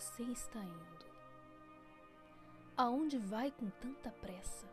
você 0.00 0.22
está 0.22 0.58
indo? 0.58 1.04
Aonde 2.74 3.18
vai 3.18 3.50
com 3.50 3.68
tanta 3.68 4.10
pressa? 4.10 4.66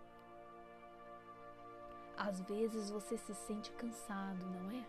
Às 2.16 2.39
vezes 2.44 2.89
você 2.89 3.18
se 3.18 3.36
sente 3.36 3.70
cansado, 3.73 4.45
não 4.45 4.71
é? 4.71 4.88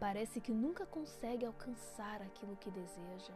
Parece 0.00 0.40
que 0.40 0.54
nunca 0.54 0.86
consegue 0.86 1.44
alcançar 1.44 2.22
aquilo 2.22 2.56
que 2.56 2.70
deseja. 2.70 3.34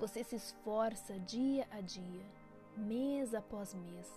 Você 0.00 0.24
se 0.24 0.34
esforça 0.34 1.20
dia 1.20 1.68
a 1.70 1.80
dia, 1.80 2.26
mês 2.76 3.34
após 3.34 3.72
mês, 3.72 4.12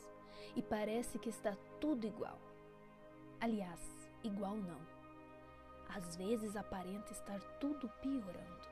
e 0.56 0.64
parece 0.64 1.20
que 1.20 1.30
está 1.30 1.56
tudo 1.80 2.08
igual. 2.08 2.40
Aliás, 3.40 3.80
igual 4.24 4.56
não. 4.56 4.82
Às 5.96 6.16
vezes 6.16 6.56
aparenta 6.56 7.12
estar 7.12 7.40
tudo 7.60 7.88
piorando. 8.02 8.69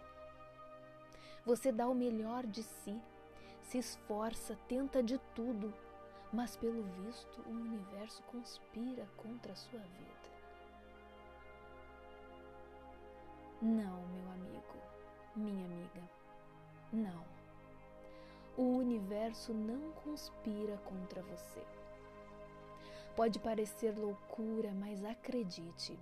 Você 1.47 1.71
dá 1.71 1.87
o 1.87 1.95
melhor 1.95 2.45
de 2.45 2.61
si, 2.61 3.01
se 3.61 3.77
esforça, 3.77 4.59
tenta 4.67 5.01
de 5.01 5.17
tudo, 5.33 5.73
mas 6.33 6.57
pelo 6.57 6.83
visto 6.83 7.41
o 7.47 7.51
universo 7.51 8.21
conspira 8.23 9.07
contra 9.15 9.53
a 9.53 9.55
sua 9.55 9.79
vida. 9.79 10.29
Não, 13.61 14.05
meu 14.07 14.29
amigo, 14.31 14.75
minha 15.37 15.65
amiga, 15.65 16.03
não. 16.91 17.23
O 18.57 18.79
universo 18.79 19.53
não 19.53 19.93
conspira 20.03 20.75
contra 20.79 21.23
você. 21.23 21.63
Pode 23.15 23.39
parecer 23.39 23.97
loucura, 23.97 24.73
mas 24.73 25.01
acredite. 25.05 25.97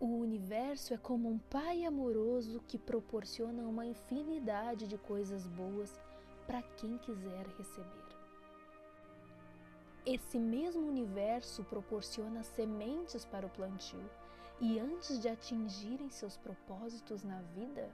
O 0.00 0.06
universo 0.06 0.92
é 0.92 0.98
como 0.98 1.28
um 1.28 1.38
pai 1.38 1.84
amoroso 1.84 2.60
que 2.66 2.78
proporciona 2.78 3.62
uma 3.62 3.86
infinidade 3.86 4.86
de 4.86 4.98
coisas 4.98 5.46
boas 5.46 6.00
para 6.46 6.62
quem 6.62 6.98
quiser 6.98 7.46
receber. 7.56 8.04
Esse 10.04 10.38
mesmo 10.38 10.86
universo 10.86 11.64
proporciona 11.64 12.42
sementes 12.42 13.24
para 13.24 13.46
o 13.46 13.50
plantio 13.50 14.10
e 14.60 14.78
antes 14.78 15.18
de 15.18 15.28
atingirem 15.28 16.10
seus 16.10 16.36
propósitos 16.36 17.22
na 17.22 17.40
vida, 17.54 17.90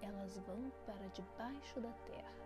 elas 0.00 0.38
vão 0.38 0.70
para 0.86 1.08
debaixo 1.08 1.80
da 1.80 1.90
terra. 2.06 2.38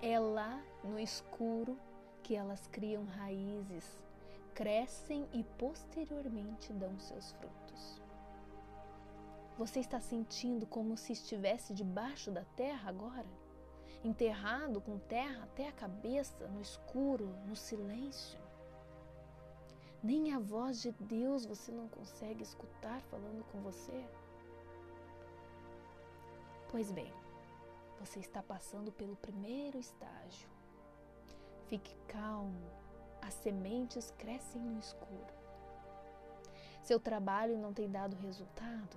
É 0.00 0.18
lá 0.18 0.62
no 0.84 0.98
escuro 0.98 1.76
que 2.22 2.36
elas 2.36 2.66
criam 2.68 3.04
raízes, 3.04 4.05
crescem 4.56 5.28
e 5.34 5.44
posteriormente 5.44 6.72
dão 6.72 6.98
seus 6.98 7.30
frutos. 7.32 8.00
Você 9.58 9.80
está 9.80 10.00
sentindo 10.00 10.66
como 10.66 10.96
se 10.96 11.12
estivesse 11.12 11.74
debaixo 11.74 12.30
da 12.30 12.42
terra 12.56 12.88
agora? 12.88 13.26
Enterrado 14.02 14.80
com 14.80 14.98
terra 14.98 15.44
até 15.44 15.68
a 15.68 15.72
cabeça, 15.72 16.48
no 16.48 16.60
escuro, 16.60 17.26
no 17.46 17.54
silêncio? 17.54 18.40
Nem 20.02 20.32
a 20.32 20.38
voz 20.38 20.80
de 20.80 20.90
Deus 20.92 21.44
você 21.44 21.70
não 21.70 21.88
consegue 21.88 22.42
escutar 22.42 23.02
falando 23.02 23.44
com 23.52 23.60
você? 23.60 24.04
Pois 26.70 26.90
bem, 26.90 27.12
você 28.00 28.20
está 28.20 28.42
passando 28.42 28.90
pelo 28.90 29.16
primeiro 29.16 29.78
estágio, 29.78 30.48
Fique 31.66 31.96
calmo, 32.06 32.70
as 33.26 33.34
sementes 33.34 34.12
crescem 34.16 34.62
no 34.62 34.78
escuro. 34.78 35.34
Seu 36.82 37.00
trabalho 37.00 37.58
não 37.58 37.72
tem 37.72 37.90
dado 37.90 38.14
resultado? 38.16 38.96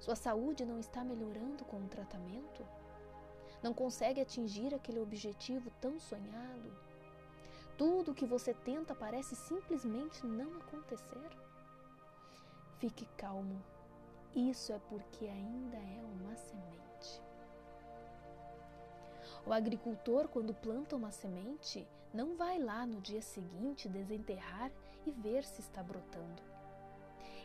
Sua 0.00 0.16
saúde 0.16 0.64
não 0.64 0.80
está 0.80 1.04
melhorando 1.04 1.64
com 1.64 1.76
o 1.76 1.88
tratamento? 1.88 2.66
Não 3.62 3.72
consegue 3.72 4.20
atingir 4.20 4.74
aquele 4.74 4.98
objetivo 4.98 5.70
tão 5.80 6.00
sonhado? 6.00 6.76
Tudo 7.78 8.10
o 8.10 8.14
que 8.14 8.26
você 8.26 8.52
tenta 8.52 8.94
parece 8.94 9.36
simplesmente 9.36 10.26
não 10.26 10.56
acontecer? 10.56 11.30
Fique 12.78 13.06
calmo, 13.16 13.62
isso 14.34 14.72
é 14.72 14.78
porque 14.88 15.26
ainda 15.26 15.76
é 15.76 16.02
uma 16.02 16.34
semente. 16.36 17.22
O 19.46 19.52
agricultor, 19.52 20.28
quando 20.28 20.52
planta 20.52 20.96
uma 20.96 21.10
semente, 21.10 21.86
não 22.12 22.36
vai 22.36 22.58
lá 22.58 22.84
no 22.84 23.00
dia 23.00 23.22
seguinte 23.22 23.88
desenterrar 23.88 24.70
e 25.06 25.10
ver 25.10 25.44
se 25.44 25.60
está 25.60 25.82
brotando. 25.82 26.42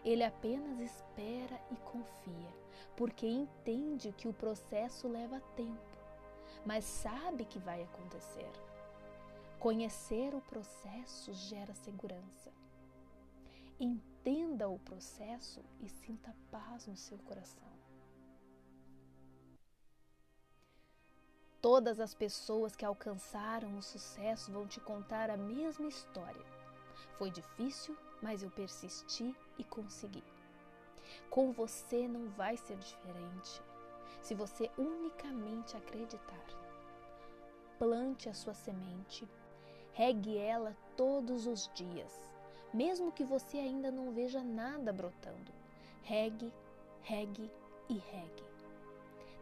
Ele 0.03 0.24
apenas 0.24 0.80
espera 0.80 1.59
e 1.72 1.76
confia, 1.78 2.53
porque 2.96 3.28
entende 3.28 4.12
que 4.12 4.28
o 4.28 4.34
processo 4.34 5.08
leva 5.08 5.40
tempo, 5.56 5.98
mas 6.66 6.84
sabe 6.84 7.46
que 7.46 7.59
vai 7.59 7.84
acontecer. 7.84 8.52
Conhecer 9.59 10.36
o 10.36 10.42
processo 10.42 11.34
gera 11.34 11.74
segurança. 11.74 12.52
Entenda 13.80 14.70
o 14.70 14.80
processo 14.80 15.62
e 15.82 15.90
sinta 15.90 16.36
paz 16.52 16.88
no 16.88 16.96
seu 16.96 17.18
coração. 17.20 17.84
Todas 21.66 22.00
as 22.00 22.14
pessoas 22.14 22.76
que 22.76 22.86
alcançaram 22.86 23.76
o 23.76 23.81
sucesso 23.81 24.52
vão 24.52 24.68
te 24.68 24.80
contar 24.80 25.31
a 25.31 25.36
mesma 25.36 25.88
história. 25.88 26.46
Foi 27.18 27.31
difícil, 27.31 27.98
mas 28.22 28.44
eu 28.44 28.52
persisti 28.52 29.36
e 29.58 29.64
consegui. 29.64 30.24
Com 31.28 31.52
você 31.52 32.08
não 32.08 32.30
vai 32.30 32.56
ser 32.56 32.78
diferente. 32.78 33.64
Se 34.22 34.36
você 34.36 34.70
unicamente 34.78 35.76
acreditar, 35.76 36.46
plante 37.80 38.30
a 38.30 38.34
sua 38.36 38.53
semente, 38.53 39.28
regue 39.92 40.38
ela 40.38 40.78
todos 40.96 41.47
os 41.47 41.68
dias, 41.74 42.32
mesmo 42.72 43.12
que 43.12 43.24
você 43.24 43.58
ainda 43.58 43.90
não 43.90 44.12
veja 44.12 44.44
nada 44.44 44.94
brotando. 44.94 45.52
Regue, 46.03 46.53
regue 47.02 47.50
e 47.90 47.97
regue. 47.97 48.44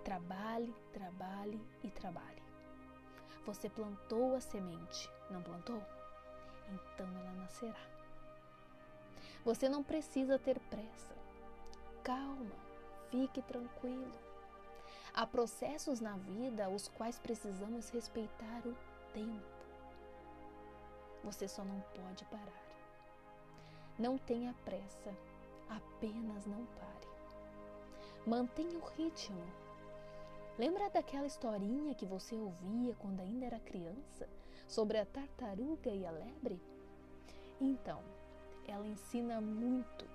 Trabalhe, 0.04 0.76
trabalhe 0.92 1.62
e 1.82 1.90
trabalhe. 1.90 2.44
Você 3.46 3.70
plantou 3.70 4.36
a 4.36 4.42
semente, 4.42 5.10
não 5.30 5.42
plantou? 5.42 5.82
Então 6.70 7.08
ela 7.08 7.32
nascerá. 7.34 7.88
Você 9.46 9.70
não 9.70 9.84
precisa 9.84 10.38
ter 10.38 10.60
pressa. 10.60 11.16
Calma, 12.04 12.56
fique 13.10 13.42
tranquilo. 13.42 14.12
Há 15.14 15.26
processos 15.26 16.00
na 16.00 16.18
vida 16.18 16.70
os 16.70 16.88
quais 16.90 17.20
precisamos 17.20 17.90
respeitar 17.90 18.62
o 18.66 18.76
tempo. 19.14 19.54
Você 21.24 21.48
só 21.48 21.64
não 21.64 21.80
pode 21.96 22.26
parar. 22.26 22.64
Não 23.98 24.18
tenha 24.18 24.54
pressa, 24.66 25.16
apenas 25.70 26.46
não 26.46 26.66
pare. 26.66 27.08
Mantenha 28.26 28.78
o 28.78 28.86
ritmo 28.98 29.63
Lembra 30.58 30.88
daquela 30.90 31.26
historinha 31.26 31.96
que 31.96 32.06
você 32.06 32.36
ouvia 32.36 32.96
quando 33.00 33.22
ainda 33.22 33.46
era 33.46 33.60
criança 33.60 34.30
sobre 34.68 35.00
a 35.00 35.06
tartaruga 35.06 35.90
e 35.90 36.06
a 36.06 36.12
lebre? 36.12 36.62
Então, 37.60 38.00
ela 38.68 38.86
ensina 38.86 39.42
muito. 39.42 40.06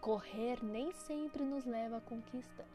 Correr 0.00 0.62
nem 0.62 0.92
sempre 0.92 1.42
nos 1.42 1.64
leva 1.64 1.96
à 1.96 2.00
conquista. 2.02 2.66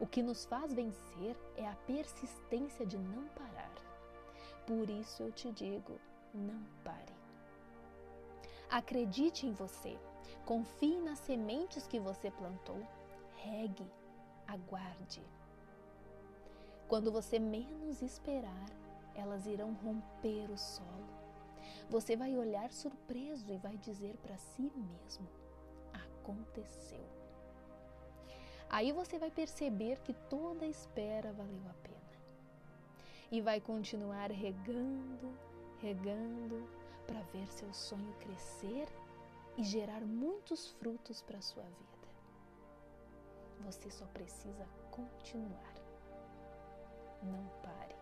O 0.00 0.06
que 0.06 0.20
nos 0.20 0.44
faz 0.44 0.72
vencer 0.72 1.36
é 1.56 1.66
a 1.66 1.76
persistência 1.86 2.84
de 2.84 2.98
não 2.98 3.26
parar. 3.28 3.72
Por 4.66 4.90
isso 4.90 5.22
eu 5.22 5.30
te 5.30 5.52
digo: 5.52 6.00
não 6.34 6.62
pare. 6.82 7.16
Acredite 8.68 9.46
em 9.46 9.52
você, 9.52 9.96
confie 10.44 11.00
nas 11.00 11.20
sementes 11.20 11.86
que 11.86 11.98
você 11.98 12.30
plantou, 12.30 12.86
regue, 13.36 13.86
aguarde. 14.46 15.22
Quando 16.88 17.12
você 17.12 17.38
menos 17.38 18.00
esperar, 18.00 18.66
elas 19.14 19.46
irão 19.46 19.74
romper 19.74 20.50
o 20.50 20.56
solo. 20.56 21.06
Você 21.90 22.16
vai 22.16 22.34
olhar 22.36 22.72
surpreso 22.72 23.52
e 23.52 23.58
vai 23.58 23.76
dizer 23.76 24.16
para 24.22 24.38
si 24.38 24.72
mesmo: 24.74 25.28
aconteceu. 25.92 27.04
Aí 28.70 28.90
você 28.90 29.18
vai 29.18 29.30
perceber 29.30 30.00
que 30.00 30.14
toda 30.30 30.66
espera 30.66 31.30
valeu 31.32 31.62
a 31.68 31.74
pena. 31.82 31.98
E 33.30 33.42
vai 33.42 33.60
continuar 33.60 34.30
regando, 34.30 35.36
regando, 35.80 36.66
para 37.06 37.20
ver 37.32 37.46
seu 37.48 37.72
sonho 37.72 38.14
crescer 38.20 38.88
e 39.58 39.62
gerar 39.62 40.00
muitos 40.00 40.70
frutos 40.72 41.20
para 41.20 41.40
sua 41.42 41.64
vida. 41.64 42.08
Você 43.66 43.90
só 43.90 44.06
precisa 44.06 44.66
continuar 44.90 45.77
não 47.22 47.48
pare. 47.62 47.96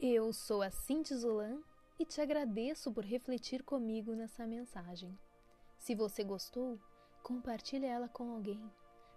Eu 0.00 0.32
sou 0.32 0.62
a 0.62 0.70
Cinti 0.70 1.14
Zulan 1.14 1.62
e 1.98 2.04
te 2.04 2.20
agradeço 2.20 2.92
por 2.92 3.04
refletir 3.04 3.62
comigo 3.62 4.14
nessa 4.14 4.46
mensagem. 4.46 5.18
Se 5.78 5.94
você 5.94 6.24
gostou, 6.24 6.78
compartilhe 7.22 7.86
ela 7.86 8.08
com 8.08 8.30
alguém. 8.30 8.60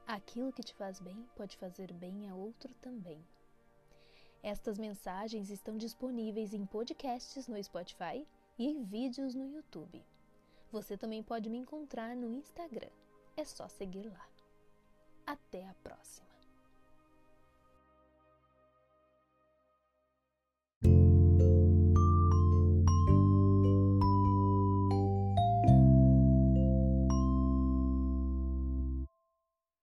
Aquilo 0.06 0.54
que 0.54 0.64
te 0.64 0.74
faz 0.76 1.00
bem 1.00 1.28
pode 1.36 1.58
fazer 1.58 1.92
bem 1.92 2.30
a 2.30 2.36
outro 2.36 2.74
também. 2.76 3.26
Estas 4.42 4.78
mensagens 4.78 5.50
estão 5.50 5.76
disponíveis 5.76 6.54
em 6.54 6.66
podcasts 6.66 7.48
no 7.48 7.62
Spotify 7.62 8.26
e 8.58 8.74
vídeos 8.84 9.36
no 9.36 9.46
YouTube. 9.46 10.06
Você 10.72 10.98
também 10.98 11.24
pode 11.24 11.50
me 11.50 11.58
encontrar 11.58 12.16
no 12.16 12.30
Instagram. 12.34 12.90
É 13.36 13.46
só 13.46 13.68
seguir 13.68 14.04
lá. 14.10 14.28
Até 15.26 15.68
a 15.68 15.74
próxima! 15.76 16.27